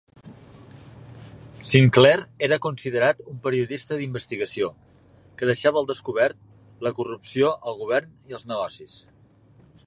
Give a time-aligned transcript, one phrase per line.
[1.71, 4.71] Sinclair era considerat un periodista d'investigació,
[5.41, 6.41] que deixava al descobert
[6.89, 8.99] la corrupció al govern i als negocis.